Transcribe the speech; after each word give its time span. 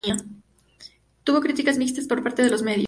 Tuvo 1.23 1.41
críticas 1.41 1.77
mixtas 1.77 2.07
por 2.07 2.23
parte 2.23 2.41
de 2.41 2.49
los 2.49 2.63
medios. 2.63 2.79